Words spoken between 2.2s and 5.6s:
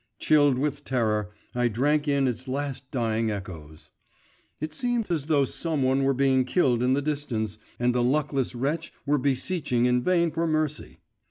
its last dying echoes. It seemed as though